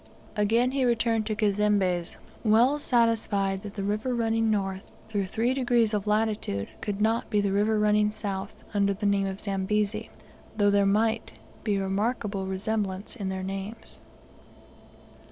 [0.35, 5.93] Again he returned to Cazembe's, well satisfied that the river running north through three degrees
[5.93, 10.09] of latitude could not be the river running south under the name of Zambezi,
[10.57, 11.33] though there might
[11.63, 14.01] be a remarkable resemblance in their names.